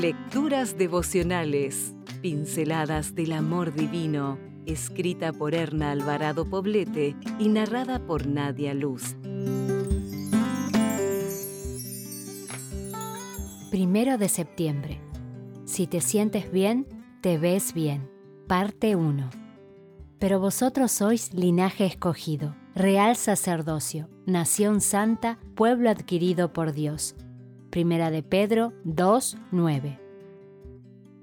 [0.00, 8.72] Lecturas devocionales, pinceladas del amor divino, escrita por Erna Alvarado Poblete y narrada por Nadia
[8.72, 9.14] Luz.
[13.70, 15.02] Primero de septiembre.
[15.66, 16.86] Si te sientes bien,
[17.20, 18.10] te ves bien.
[18.48, 19.28] Parte 1.
[20.18, 27.16] Pero vosotros sois linaje escogido, real sacerdocio, nación santa, pueblo adquirido por Dios
[27.70, 30.00] Primera de Pedro 2, 9.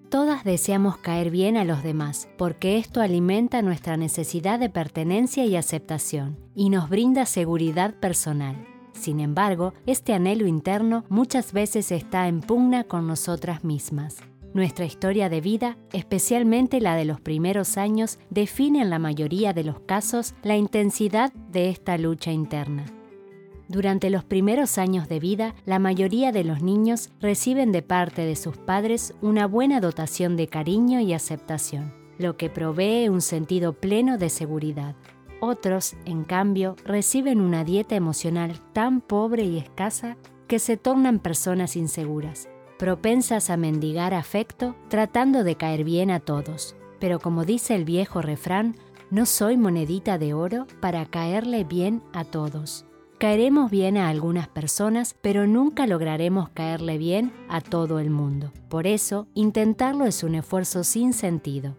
[0.10, 5.58] Todas deseamos caer bien a los demás, porque esto alimenta nuestra necesidad de pertenencia y
[5.58, 8.66] aceptación, y nos brinda seguridad personal.
[8.94, 14.16] Sin embargo, este anhelo interno muchas veces está en pugna con nosotras mismas.
[14.54, 19.66] Nuestra historia de vida, especialmente la de los primeros años, define en la mayoría de
[19.66, 22.86] los casos la intensidad de esta lucha interna.
[23.70, 28.38] Durante los primeros años de vida, la mayoría de los niños reciben de parte de
[28.38, 34.18] sus padres una buena dotación de cariño y aceptación, lo que provee un sentido pleno
[34.18, 34.96] de seguridad.
[35.42, 41.76] Otros, en cambio, reciben una dieta emocional tan pobre y escasa que se tornan personas
[41.76, 42.48] inseguras,
[42.80, 46.78] propensas a mendigar afecto tratando de caer bien a todos.
[47.00, 48.78] Pero como dice el viejo refrán,
[49.12, 52.87] no soy monedita de oro para caerle bien a todos.
[53.20, 58.52] Caeremos bien a algunas personas, pero nunca lograremos caerle bien a todo el mundo.
[58.70, 61.76] Por eso, intentarlo es un esfuerzo sin sentido.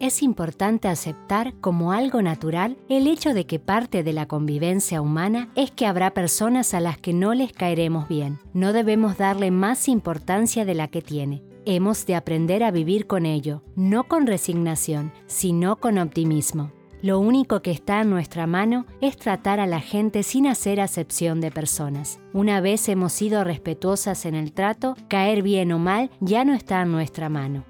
[0.00, 5.50] Es importante aceptar como algo natural el hecho de que parte de la convivencia humana
[5.54, 8.40] es que habrá personas a las que no les caeremos bien.
[8.52, 11.44] No debemos darle más importancia de la que tiene.
[11.66, 16.72] Hemos de aprender a vivir con ello, no con resignación, sino con optimismo.
[17.02, 21.40] Lo único que está en nuestra mano es tratar a la gente sin hacer acepción
[21.40, 22.20] de personas.
[22.34, 26.82] Una vez hemos sido respetuosas en el trato, caer bien o mal ya no está
[26.82, 27.64] en nuestra mano.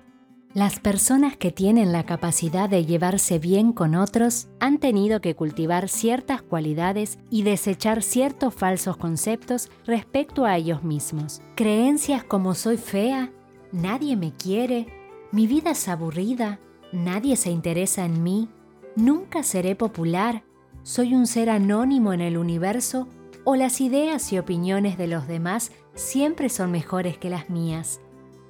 [0.53, 5.89] Las personas que tienen la capacidad de llevarse bien con otros han tenido que cultivar
[5.89, 11.41] ciertas cualidades y desechar ciertos falsos conceptos respecto a ellos mismos.
[11.55, 13.31] Creencias como soy fea,
[13.71, 14.89] nadie me quiere,
[15.31, 16.59] mi vida es aburrida,
[16.93, 18.49] nadie se interesa en mí,
[18.97, 20.43] Nunca seré popular,
[20.83, 23.07] soy un ser anónimo en el universo
[23.45, 28.01] o las ideas y opiniones de los demás siempre son mejores que las mías.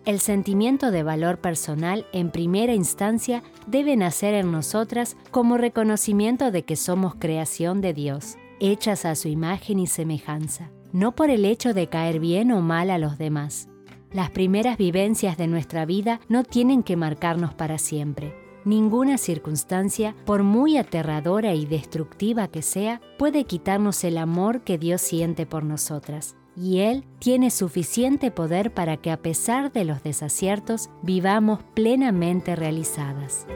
[0.07, 6.65] El sentimiento de valor personal en primera instancia debe nacer en nosotras como reconocimiento de
[6.65, 11.75] que somos creación de Dios, hechas a su imagen y semejanza, no por el hecho
[11.75, 13.69] de caer bien o mal a los demás.
[14.11, 18.35] Las primeras vivencias de nuestra vida no tienen que marcarnos para siempre
[18.65, 25.01] Ninguna circunstancia, por muy aterradora y destructiva que sea, puede quitarnos el amor que Dios
[25.01, 26.37] siente por nosotras.
[26.57, 33.47] Y Él tiene suficiente poder para que a pesar de los desaciertos vivamos plenamente realizadas.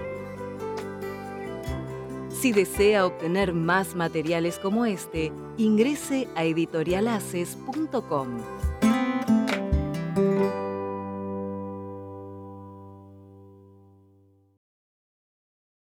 [2.31, 8.74] Si desea obtener más materiales como este, ingrese a editorialaces.com.